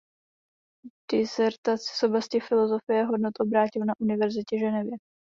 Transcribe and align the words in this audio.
Disertaci 1.11 1.91
z 1.97 2.03
oblasti 2.03 2.41
filosofie 2.41 3.03
hodnot 3.03 3.39
obhájil 3.39 3.85
na 3.85 3.93
univerzitě 3.99 4.59
Ženevě. 4.59 4.97